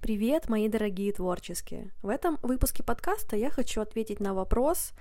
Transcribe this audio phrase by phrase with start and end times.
[0.00, 1.92] Привет, мои дорогие творческие!
[2.02, 4.92] В этом выпуске подкаста я хочу ответить на вопрос,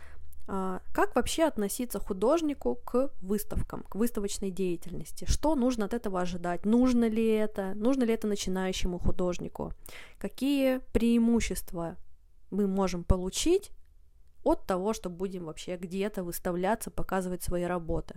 [0.47, 5.25] а, как вообще относиться художнику к выставкам, к выставочной деятельности?
[5.25, 6.65] Что нужно от этого ожидать?
[6.65, 7.73] Нужно ли это?
[7.75, 9.71] Нужно ли это начинающему художнику?
[10.17, 11.95] Какие преимущества
[12.49, 13.69] мы можем получить
[14.43, 18.15] от того, что будем вообще где-то выставляться, показывать свои работы?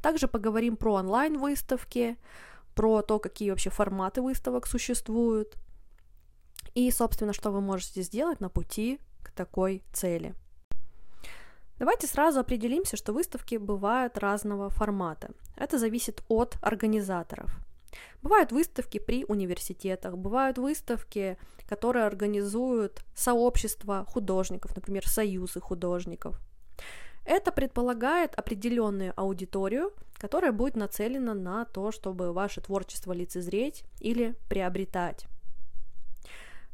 [0.00, 2.16] Также поговорим про онлайн-выставки,
[2.74, 5.58] про то, какие вообще форматы выставок существуют,
[6.74, 10.34] и, собственно, что вы можете сделать на пути к такой цели.
[11.78, 15.30] Давайте сразу определимся, что выставки бывают разного формата.
[15.56, 17.58] Это зависит от организаторов.
[18.22, 21.36] Бывают выставки при университетах, бывают выставки,
[21.68, 26.40] которые организуют сообщества художников, например, союзы художников.
[27.24, 35.26] Это предполагает определенную аудиторию, которая будет нацелена на то, чтобы ваше творчество лицезреть или приобретать.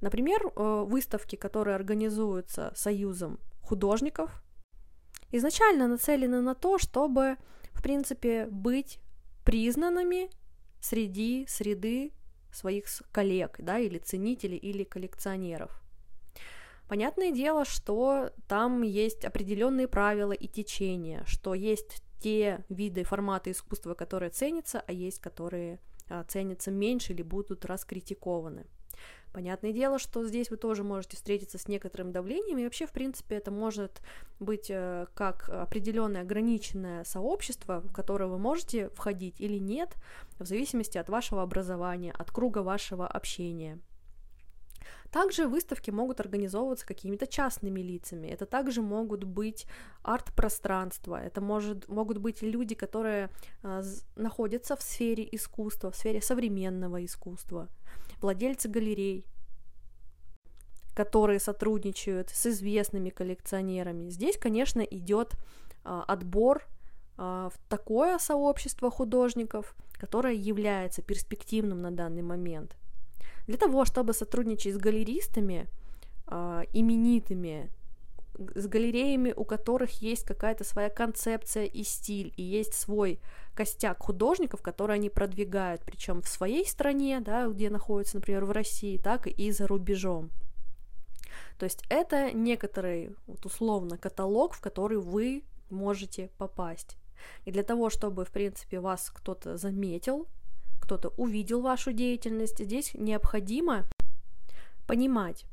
[0.01, 4.43] Например, э, выставки, которые организуются союзом художников,
[5.33, 7.37] изначально нацелены на то, чтобы,
[7.73, 9.01] в принципе, быть
[9.45, 10.31] признанными
[10.81, 12.13] среди среды
[12.53, 15.83] своих коллег, да, или ценителей, или коллекционеров.
[16.89, 23.95] Понятное дело, что там есть определенные правила и течения, что есть те виды, форматы искусства,
[23.95, 28.67] которые ценятся, а есть, которые а, ценятся меньше или будут раскритикованы.
[29.39, 33.37] Понятное дело, что здесь вы тоже можете встретиться с некоторым давлением, и вообще, в принципе,
[33.37, 34.03] это может
[34.41, 39.95] быть э, как определенное ограниченное сообщество, в которое вы можете входить или нет,
[40.41, 43.79] в зависимости от вашего образования, от круга вашего общения.
[45.13, 48.27] Также выставки могут организовываться какими-то частными лицами.
[48.27, 49.67] Это также могут быть
[50.03, 51.23] арт-пространства.
[51.23, 53.31] Это может, могут быть люди, которые
[53.63, 53.83] э,
[54.17, 57.69] находятся в сфере искусства, в сфере современного искусства
[58.21, 59.27] владельцы галерей,
[60.95, 64.11] которые сотрудничают с известными коллекционерами.
[64.11, 65.37] Здесь, конечно, идет
[65.85, 66.67] а, отбор
[67.17, 72.77] а, в такое сообщество художников, которое является перспективным на данный момент.
[73.47, 75.69] Для того, чтобы сотрудничать с галеристами,
[76.27, 77.71] а, именитыми,
[78.55, 83.21] с галереями, у которых есть какая-то своя концепция и стиль, и есть свой
[83.55, 88.99] костяк художников, которые они продвигают, причем в своей стране, да, где находятся, например, в России,
[88.99, 90.31] так и за рубежом.
[91.59, 96.97] То есть это некоторый, вот условно, каталог, в который вы можете попасть.
[97.45, 100.29] И для того, чтобы, в принципе, вас кто-то заметил,
[100.81, 103.85] кто-то увидел вашу деятельность, здесь необходимо
[104.87, 105.45] понимать,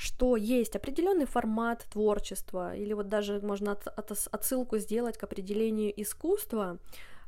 [0.00, 5.92] что есть определенный формат творчества, или вот даже можно от, от, отсылку сделать к определению
[6.00, 6.78] искусства,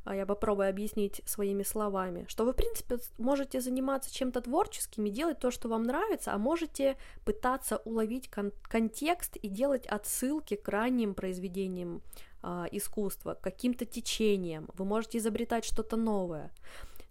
[0.05, 5.11] а я попробую объяснить своими словами, что вы, в принципе, можете заниматься чем-то творческим и
[5.11, 10.67] делать то, что вам нравится, а можете пытаться уловить кон- контекст и делать отсылки к
[10.67, 12.01] ранним произведениям
[12.41, 14.67] э, искусства, к каким-то течениям.
[14.73, 16.51] Вы можете изобретать что-то новое.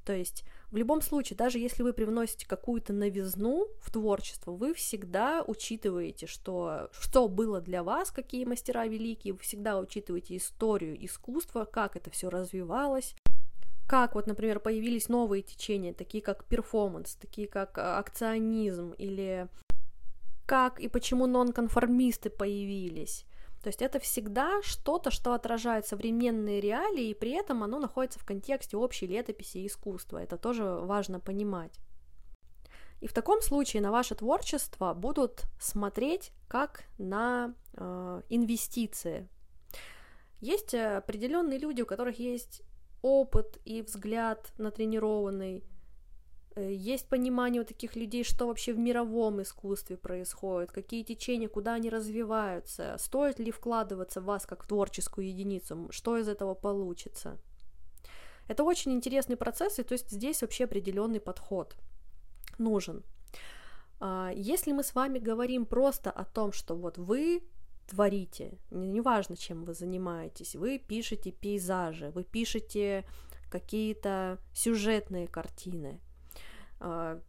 [0.04, 5.44] То есть в любом случае, даже если вы привносите какую-то новизну в творчество, вы всегда
[5.46, 11.94] учитываете, что, что было для вас, какие мастера великие, вы всегда учитываете историю искусства, как
[11.94, 13.14] это все развивалось,
[13.86, 19.48] как вот, например, появились новые течения, такие как перформанс, такие как а, акционизм или
[20.46, 23.26] как и почему нонконформисты появились.
[23.62, 28.24] То есть это всегда что-то, что отражает современные реалии, и при этом оно находится в
[28.24, 30.18] контексте общей летописи искусства.
[30.18, 31.78] Это тоже важно понимать.
[33.00, 39.28] И в таком случае на ваше творчество будут смотреть как на э, инвестиции.
[40.40, 42.62] Есть определенные люди, у которых есть
[43.00, 45.71] опыт и взгляд натренированный, Э,
[46.56, 51.90] есть понимание у таких людей, что вообще в мировом искусстве происходит, какие течения, куда они
[51.90, 57.38] развиваются, стоит ли вкладываться в вас как в творческую единицу, что из этого получится.
[58.48, 61.76] Это очень интересный процесс, и то есть здесь вообще определенный подход
[62.58, 63.02] нужен.
[64.00, 67.42] А, если мы с вами говорим просто о том, что вот вы
[67.86, 73.04] творите, неважно, чем вы занимаетесь, вы пишете пейзажи, вы пишете
[73.50, 76.00] какие-то сюжетные картины,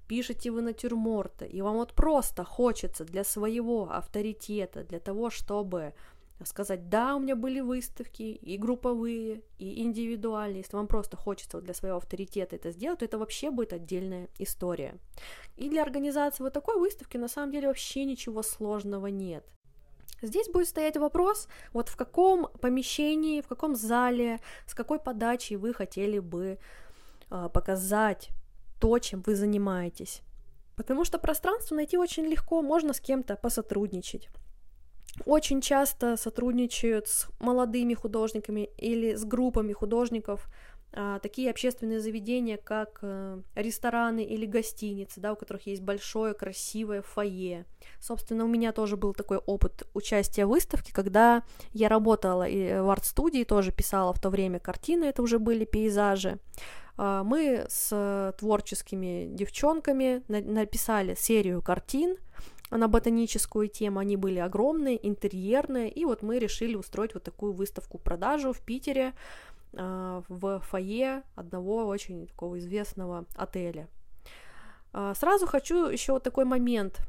[0.07, 5.93] пишете вы натюрморты, и вам вот просто хочется для своего авторитета, для того, чтобы
[6.45, 11.73] сказать, да, у меня были выставки и групповые, и индивидуальные, если вам просто хочется для
[11.73, 14.97] своего авторитета это сделать, то это вообще будет отдельная история.
[15.55, 19.45] И для организации вот такой выставки на самом деле вообще ничего сложного нет.
[20.21, 25.73] Здесь будет стоять вопрос, вот в каком помещении, в каком зале, с какой подачей вы
[25.73, 26.57] хотели бы
[27.29, 28.29] э, показать
[28.83, 30.21] то, чем вы занимаетесь.
[30.75, 34.27] Потому что пространство найти очень легко, можно с кем-то посотрудничать.
[35.25, 40.49] Очень часто сотрудничают с молодыми художниками или с группами художников
[41.21, 47.65] такие общественные заведения, как э, рестораны или гостиницы, да, у которых есть большое красивое фойе.
[47.99, 53.43] Собственно, у меня тоже был такой опыт участия в выставке, когда я работала в арт-студии,
[53.43, 56.39] тоже писала в то время картины, это уже были пейзажи.
[56.97, 62.17] А, мы с творческими девчонками написали серию картин
[62.69, 68.51] на ботаническую тему, они были огромные, интерьерные, и вот мы решили устроить вот такую выставку-продажу
[68.53, 69.13] в Питере а,
[69.73, 73.87] в фойе одного очень такого известного отеля.
[74.91, 76.99] А, сразу хочу еще вот такой момент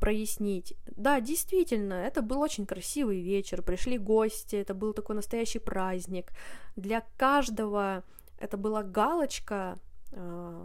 [0.00, 0.74] прояснить.
[0.86, 6.32] Да, действительно, это был очень красивый вечер, пришли гости, это был такой настоящий праздник.
[6.76, 8.02] Для каждого
[8.38, 9.78] это была галочка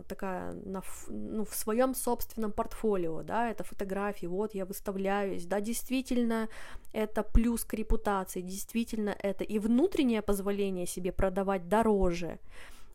[0.07, 6.49] такая на, ну, в своем собственном портфолио, да, это фотографии, вот я выставляюсь, да, действительно
[6.93, 12.39] это плюс к репутации, действительно это и внутреннее позволение себе продавать дороже,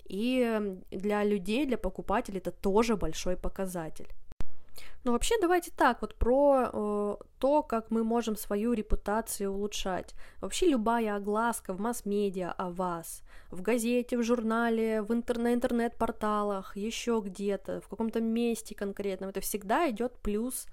[0.05, 4.09] и для людей, для покупателей это тоже большой показатель.
[5.05, 10.15] Но вообще давайте так вот про э, то, как мы можем свою репутацию улучшать.
[10.41, 16.77] Вообще любая огласка в масс-медиа о вас, в газете, в журнале, в интер- на интернет-порталах,
[16.77, 20.67] еще где-то, в каком-то месте конкретном, это всегда идет плюс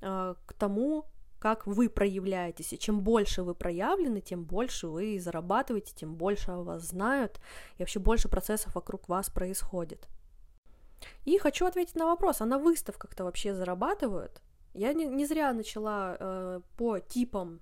[0.00, 1.04] э, к тому,
[1.38, 2.72] как вы проявляетесь.
[2.72, 7.40] И чем больше вы проявлены, тем больше вы зарабатываете, тем больше о вас знают,
[7.78, 10.08] и вообще больше процессов вокруг вас происходит.
[11.24, 14.42] И хочу ответить на вопрос, а на выставках-то вообще зарабатывают?
[14.74, 17.60] Я не, не зря начала э, по типам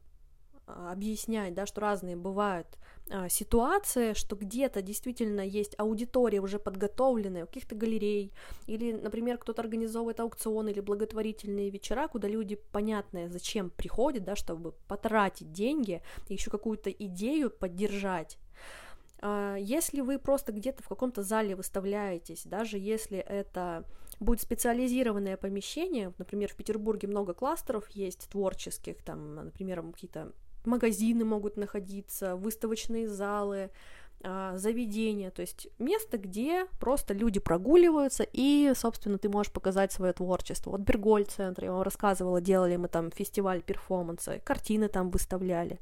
[0.67, 2.67] э, объяснять, да, что разные бывают
[3.09, 8.33] э, ситуации, что где-то действительно есть аудитория уже подготовленная, у каких-то галерей,
[8.67, 14.73] или, например, кто-то организовывает аукционы или благотворительные вечера, куда люди, понятно, зачем приходят, да, чтобы
[14.89, 18.44] потратить деньги, еще какую-то идею поддержать, а,
[19.59, 23.85] если вы просто где-то в каком-то зале выставляетесь, даже если это
[24.21, 30.33] будет специализированное помещение, например, в Петербурге много кластеров есть творческих, там, например, какие-то
[30.65, 33.71] магазины могут находиться, выставочные залы,
[34.23, 40.13] а, заведения, то есть место, где просто люди прогуливаются, и, собственно, ты можешь показать свое
[40.15, 40.71] творчество.
[40.71, 45.79] Вот Берголь-центр, я вам рассказывала, делали мы там фестиваль перформанса, картины там выставляли.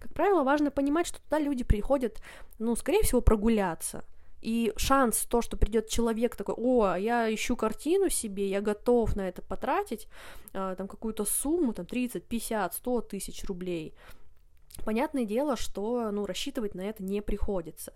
[0.00, 2.20] Как правило, важно понимать, что туда люди приходят,
[2.58, 4.04] ну, скорее всего, прогуляться.
[4.42, 9.28] И шанс то, что придет человек такой, о, я ищу картину себе, я готов на
[9.28, 10.08] это потратить,
[10.52, 13.94] э, там какую-то сумму, там 30, 50, 100 тысяч рублей.
[14.84, 17.92] Понятное дело, что, ну, рассчитывать на это не приходится.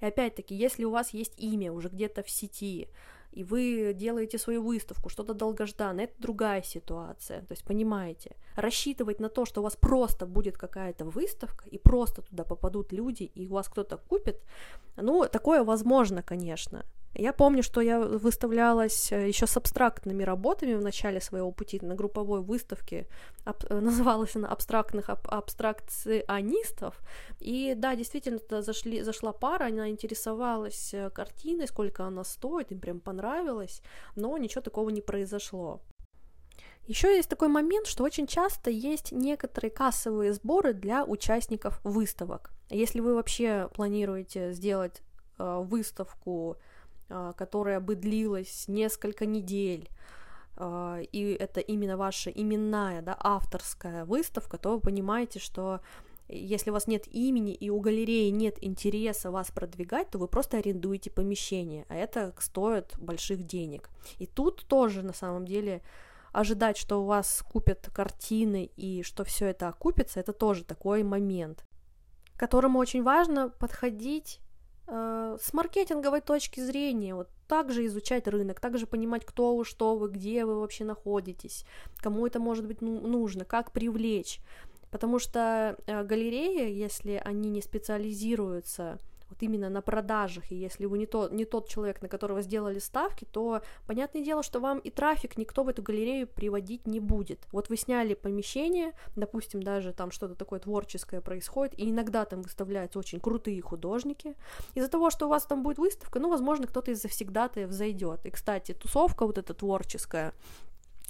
[0.00, 2.88] И опять-таки, если у вас есть имя уже где-то в сети,
[3.32, 7.40] и вы делаете свою выставку, что-то долгожданное, это другая ситуация.
[7.42, 12.22] То есть, понимаете, рассчитывать на то, что у вас просто будет какая-то выставка, и просто
[12.22, 14.42] туда попадут люди, и у вас кто-то купит,
[14.96, 16.84] ну, такое возможно, конечно.
[17.14, 21.96] Я помню, что я выставлялась э, еще с абстрактными работами в начале своего пути на
[21.96, 23.08] групповой выставке,
[23.44, 27.00] аб- э, называлась она «Абстрактных аб- абстракционистов»,
[27.40, 32.78] и да, действительно, туда зашли, зашла пара, она интересовалась э, картиной, сколько она стоит, им
[32.78, 33.82] прям понравилось,
[34.14, 35.80] но ничего такого не произошло.
[36.86, 42.50] Еще есть такой момент, что очень часто есть некоторые кассовые сборы для участников выставок.
[42.68, 45.02] Если вы вообще планируете сделать
[45.38, 46.56] выставку
[47.36, 49.88] которая бы длилась несколько недель,
[50.56, 55.80] а, и это именно ваша именная, да, авторская выставка, то вы понимаете, что
[56.28, 60.58] если у вас нет имени и у галереи нет интереса вас продвигать, то вы просто
[60.58, 63.90] арендуете помещение, а это стоит больших денег.
[64.18, 65.82] И тут тоже на самом деле
[66.32, 71.64] ожидать, что у вас купят картины и что все это окупится, это тоже такой момент,
[72.36, 74.40] к которому очень важно подходить
[74.90, 80.44] с маркетинговой точки зрения, вот также изучать рынок, также понимать, кто вы, что вы, где
[80.44, 81.64] вы вообще находитесь,
[81.98, 84.40] кому это может быть ну, нужно, как привлечь.
[84.90, 88.98] Потому что э, галереи, если они не специализируются
[89.30, 92.78] вот именно на продажах, и если вы не, то, не тот человек, на которого сделали
[92.78, 97.46] ставки, то понятное дело, что вам и трафик никто в эту галерею приводить не будет.
[97.52, 102.98] Вот вы сняли помещение, допустим, даже там что-то такое творческое происходит, и иногда там выставляются
[102.98, 104.34] очень крутые художники.
[104.74, 108.26] Из-за того, что у вас там будет выставка, ну, возможно, кто-то из завсегдатаев зайдет.
[108.26, 110.34] И, кстати, тусовка вот эта творческая,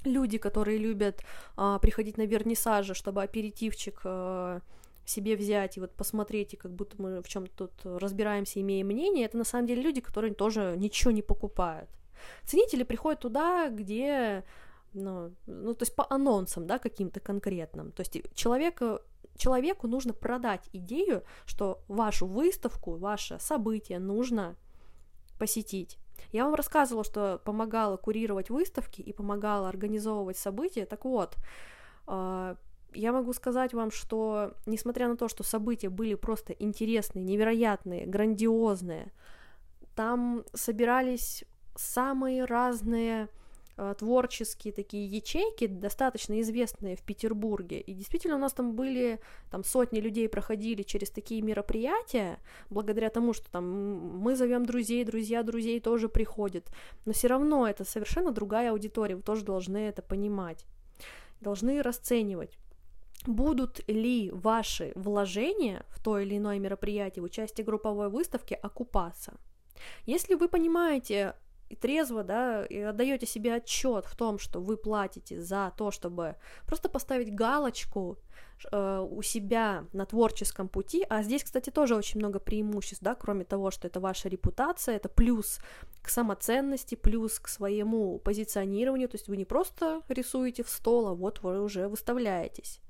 [0.03, 1.23] люди, которые любят
[1.55, 4.61] а, приходить на вернисажи, чтобы аперитивчик а,
[5.05, 9.25] себе взять и вот посмотреть, и как будто мы в чем тут разбираемся, имеем мнение,
[9.25, 11.89] это на самом деле люди, которые тоже ничего не покупают.
[12.45, 14.43] Ценители приходят туда, где
[14.93, 17.91] ну, ну, то есть по анонсам, да, каким-то конкретным.
[17.91, 18.99] То есть человеку,
[19.37, 24.55] человеку нужно продать идею, что вашу выставку, ваше событие нужно
[25.39, 25.97] посетить.
[26.31, 30.85] Я вам рассказывала, что помогала курировать выставки и помогала организовывать события.
[30.85, 31.35] Так вот,
[32.05, 32.57] а,
[32.93, 39.11] я могу сказать вам, что несмотря на то, что события были просто интересные, невероятные, грандиозные,
[39.95, 41.43] там собирались
[41.75, 43.29] самые разные
[43.77, 47.79] Э, творческие такие ячейки, достаточно известные в Петербурге.
[47.79, 49.19] И действительно у нас там были,
[49.49, 52.37] там сотни людей проходили через такие мероприятия,
[52.69, 53.65] благодаря тому, что там
[54.19, 56.69] мы зовем друзей, друзья друзей тоже приходят.
[57.05, 60.65] Но все равно это совершенно другая аудитория, вы тоже должны это понимать,
[61.39, 62.59] должны расценивать.
[63.27, 69.33] Будут ли ваши вложения в то или иное мероприятие, в участие групповой выставки окупаться?
[70.05, 71.35] Если вы понимаете
[71.71, 76.35] и трезво, да, и отдаете себе отчет в том, что вы платите за то, чтобы
[76.65, 78.17] просто поставить галочку
[78.71, 83.45] э, у себя на творческом пути, а здесь, кстати, тоже очень много преимуществ, да, кроме
[83.45, 85.59] того, что это ваша репутация, это плюс
[86.01, 91.13] к самоценности, плюс к своему позиционированию, то есть вы не просто рисуете в стол, а
[91.13, 92.81] вот вы уже выставляетесь.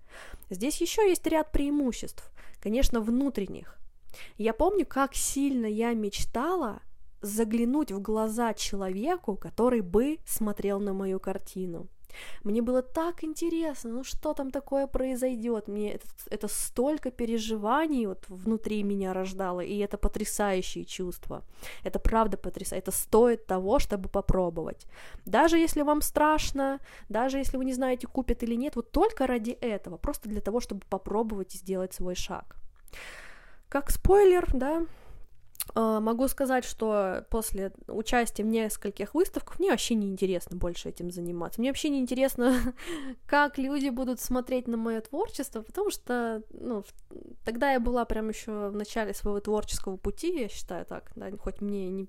[0.49, 3.77] Здесь еще есть ряд преимуществ, конечно, внутренних.
[4.37, 6.81] Я помню, как сильно я мечтала
[7.21, 11.87] заглянуть в глаза человеку, который бы смотрел на мою картину.
[12.43, 15.67] Мне было так интересно, ну что там такое произойдет.
[15.67, 21.43] Мне это, это столько переживаний вот внутри меня рождало, и это потрясающее чувство.
[21.83, 22.81] Это правда потрясающе.
[22.81, 24.87] Это стоит того, чтобы попробовать.
[25.25, 29.51] Даже если вам страшно, даже если вы не знаете, купят или нет, вот только ради
[29.51, 32.55] этого, просто для того, чтобы попробовать и сделать свой шаг.
[33.69, 34.85] Как спойлер, да,
[35.75, 41.61] могу сказать, что после участия в нескольких выставках мне вообще не интересно больше этим заниматься.
[41.61, 42.55] Мне вообще не интересно,
[43.25, 46.83] как люди будут смотреть на мое творчество, потому что, ну,
[47.45, 51.61] тогда я была прям еще в начале своего творческого пути, я считаю так, да, хоть
[51.61, 52.07] мне не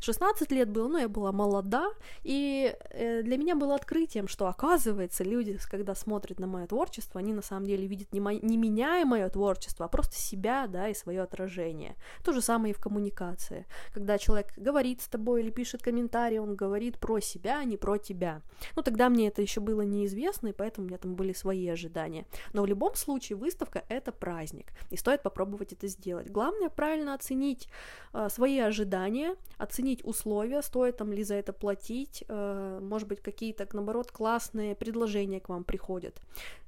[0.00, 1.88] 16 лет было, но я была молода,
[2.22, 7.32] и э, для меня было открытием, что оказывается люди, когда смотрят на мое творчество, они
[7.32, 10.88] на самом деле видят не, мо- не меня и мое творчество, а просто себя, да,
[10.88, 11.96] и свое отражение.
[12.24, 13.66] То же самое и в коммуникации.
[13.92, 17.98] Когда человек говорит с тобой или пишет комментарий, он говорит про себя, а не про
[17.98, 18.42] тебя.
[18.76, 22.26] Ну, тогда мне это еще было неизвестно, и поэтому у меня там были свои ожидания.
[22.52, 26.30] Но в любом случае выставка— это праздник, и стоит попробовать это сделать.
[26.30, 27.68] Главное правильно оценить
[28.12, 33.68] э, свои ожидания, оценить условия, стоит там ли за это платить, э, может быть, какие-то,
[33.72, 36.20] наоборот, классные предложения к вам приходят.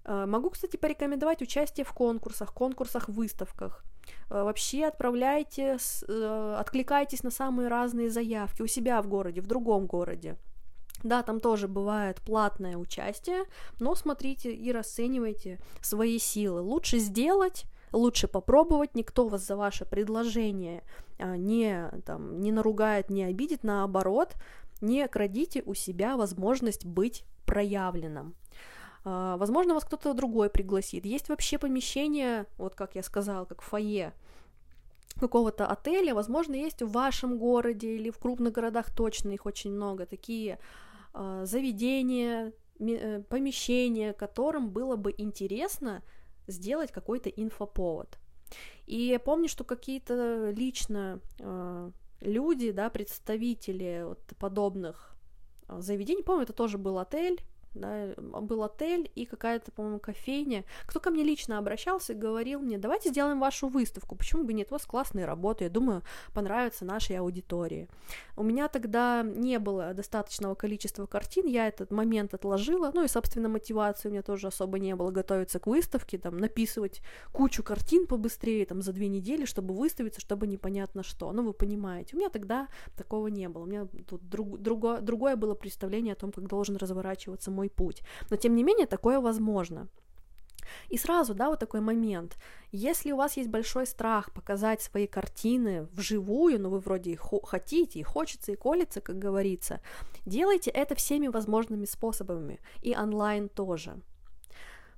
[0.05, 3.85] Э, могу, кстати, порекомендовать участие в конкурсах, конкурсах, выставках.
[4.29, 5.79] Э, вообще отправляйте,
[6.59, 10.37] откликайтесь на самые разные заявки у себя в городе, в другом городе.
[11.03, 13.45] Да, там тоже бывает платное участие,
[13.79, 16.61] но смотрите и расценивайте свои силы.
[16.61, 20.83] Лучше сделать, лучше попробовать, никто вас за ваше предложение
[21.19, 24.35] а, не, там, не наругает, не обидит, наоборот,
[24.81, 28.35] не крадите у себя возможность быть проявленным.
[29.05, 31.05] А, возможно, вас кто-то другой пригласит.
[31.05, 34.13] Есть вообще помещение, вот как я сказала, как фойе,
[35.19, 40.07] какого-то отеля, возможно, есть в вашем городе или в крупных городах точно их очень много,
[40.07, 40.59] такие
[41.13, 46.03] э, заведения, э, помещения, которым было бы интересно
[46.51, 48.19] сделать какой-то инфоповод.
[48.87, 51.91] И помню, что какие-то лично э,
[52.21, 55.17] люди, да, представители вот подобных
[55.69, 57.41] э, заведений, помню, это тоже был отель,
[57.75, 60.65] да, был отель и какая-то, по-моему, кофейня.
[60.87, 64.69] Кто ко мне лично обращался и говорил мне, давайте сделаем вашу выставку, почему бы нет,
[64.71, 66.03] у вас классные работы, я думаю,
[66.35, 67.89] понравится нашей аудитории.
[68.37, 73.49] У меня тогда не было достаточного количества картин, я этот момент отложила, ну и, собственно,
[73.49, 78.67] мотивации у меня тоже особо не было готовиться к выставке, там, написывать кучу картин побыстрее,
[78.67, 82.69] там, за две недели, чтобы выставиться, чтобы непонятно что, ну, вы понимаете, у меня тогда
[82.97, 86.77] такого не было, у меня тут друг, друго, другое было представление о том, как должен
[86.77, 88.03] разворачиваться мой путь.
[88.31, 89.89] Но тем не менее такое возможно.
[90.89, 92.37] И сразу, да, вот такой момент.
[92.73, 97.99] Если у вас есть большой страх показать свои картины вживую, но вы вроде их хотите,
[97.99, 99.81] и хочется, и колется, как говорится,
[100.27, 104.01] делайте это всеми возможными способами, и онлайн тоже.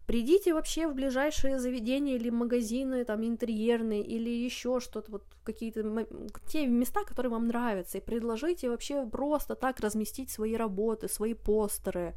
[0.06, 6.06] Придите вообще в ближайшие заведения или магазины, там, интерьерные, или еще что-то, вот какие-то
[6.48, 12.14] те места, которые вам нравятся, и предложите вообще просто так разместить свои работы, свои постеры,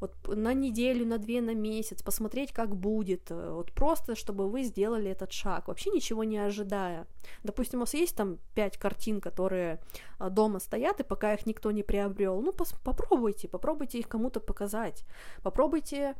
[0.00, 4.62] вот на неделю, на две, на месяц, посмотреть, как будет, э, вот просто, чтобы вы
[4.62, 7.06] сделали этот шаг, вообще ничего не ожидая.
[7.42, 9.80] Допустим, у вас есть там пять картин, которые
[10.18, 14.40] а, дома стоят, и пока их никто не приобрел, ну, пос- попробуйте, попробуйте их кому-то
[14.40, 15.04] показать,
[15.42, 16.14] попробуйте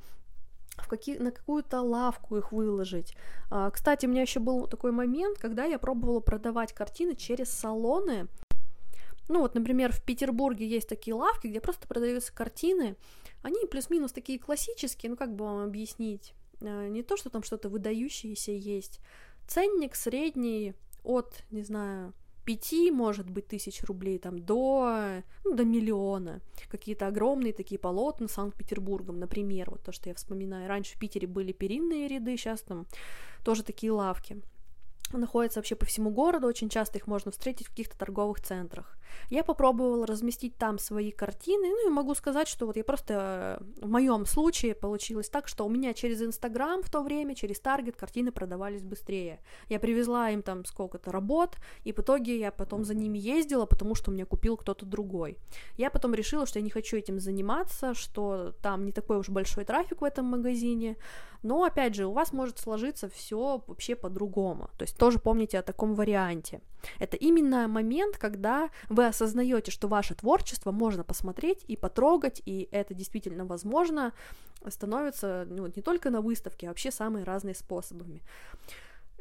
[0.76, 3.16] в какие, на какую-то лавку их выложить.
[3.50, 8.28] А, кстати, у меня еще был такой момент, когда я пробовала продавать картины через салоны.
[9.30, 12.96] Ну вот, например, в Петербурге есть такие лавки, где просто продаются картины,
[13.42, 17.68] они плюс-минус такие классические, ну как бы вам объяснить, э, не то, что там что-то
[17.68, 18.99] выдающееся есть.
[19.46, 22.12] Ценник средний от, не знаю,
[22.44, 26.40] пяти, может быть, тысяч рублей там до, ну, до миллиона.
[26.68, 30.68] Какие-то огромные такие полотна Санкт-Петербургом, например, вот то, что я вспоминаю.
[30.68, 32.84] Раньше в Питере были перинные ряды, сейчас там
[33.44, 34.42] тоже такие лавки
[35.19, 38.97] находятся вообще по всему городу, очень часто их можно встретить в каких-то торговых центрах.
[39.29, 43.85] Я попробовала разместить там свои картины, ну и могу сказать, что вот я просто э,
[43.85, 47.97] в моем случае получилось так, что у меня через Инстаграм в то время, через Таргет
[47.97, 49.40] картины продавались быстрее.
[49.69, 53.95] Я привезла им там сколько-то работ, и в итоге я потом за ними ездила, потому
[53.95, 55.38] что у меня купил кто-то другой.
[55.76, 59.64] Я потом решила, что я не хочу этим заниматься, что там не такой уж большой
[59.64, 60.97] трафик в этом магазине,
[61.42, 64.70] но опять же, у вас может сложиться все вообще по-другому.
[64.76, 66.61] То есть тоже помните о таком варианте.
[66.99, 72.94] Это именно момент, когда вы осознаете, что ваше творчество можно посмотреть и потрогать, и это
[72.94, 74.12] действительно возможно,
[74.68, 78.23] становится ну, не только на выставке, а вообще самые разные способами.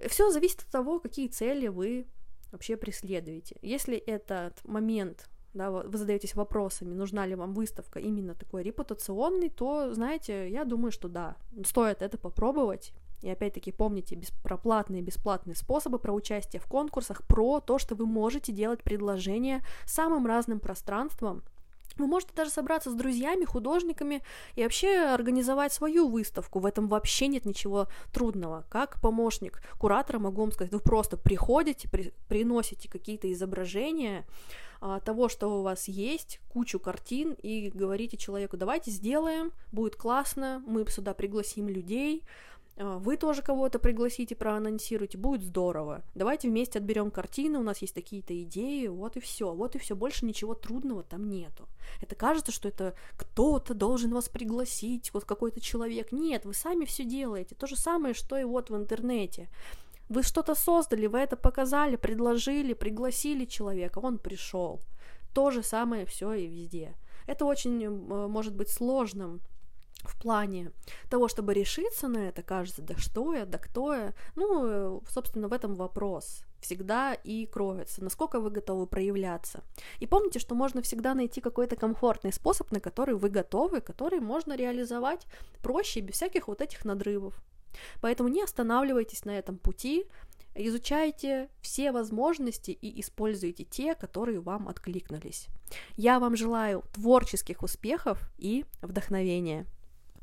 [0.07, 2.07] Все зависит от того, какие цели вы
[2.51, 3.57] вообще преследуете.
[3.61, 9.93] Если этот момент да, вы задаетесь вопросами, нужна ли вам выставка именно такой репутационный, то,
[9.93, 11.35] знаете, я думаю, что да,
[11.65, 17.59] стоит это попробовать, и опять-таки помните беспроплатные и бесплатные способы про участие в конкурсах, про
[17.59, 21.43] то, что вы можете делать предложения самым разным пространствам.
[21.99, 24.23] Вы можете даже собраться с друзьями, художниками
[24.55, 26.59] и вообще организовать свою выставку.
[26.59, 28.65] В этом вообще нет ничего трудного.
[28.69, 34.25] Как помощник куратора могу вам сказать, вы просто приходите, при, приносите какие-то изображения
[34.81, 40.63] а, того, что у вас есть, кучу картин и говорите человеку, давайте сделаем, будет классно,
[40.65, 42.23] мы сюда пригласим людей,
[42.79, 46.01] вы тоже кого-то пригласите, проанонсируйте, будет здорово.
[46.15, 49.95] Давайте вместе отберем картины, у нас есть такие-то идеи, вот и все, вот и все,
[49.95, 51.67] больше ничего трудного там нету.
[52.01, 56.11] Это кажется, что это кто-то должен вас пригласить, вот какой-то человек.
[56.13, 57.53] Нет, вы сами все делаете.
[57.53, 59.49] То же самое, что и вот в интернете.
[60.07, 64.79] Вы что-то создали, вы это показали, предложили, пригласили человека, он пришел.
[65.33, 66.95] То же самое все и везде.
[67.27, 69.41] Это очень может быть сложным
[70.03, 70.71] в плане
[71.09, 74.13] того, чтобы решиться на это, кажется, да что я, да кто я.
[74.35, 79.63] Ну, собственно, в этом вопрос всегда и кроется, насколько вы готовы проявляться.
[79.99, 84.55] И помните, что можно всегда найти какой-то комфортный способ, на который вы готовы, который можно
[84.55, 85.25] реализовать
[85.61, 87.41] проще, без всяких вот этих надрывов.
[88.01, 90.05] Поэтому не останавливайтесь на этом пути,
[90.55, 95.47] изучайте все возможности и используйте те, которые вам откликнулись.
[95.95, 99.65] Я вам желаю творческих успехов и вдохновения.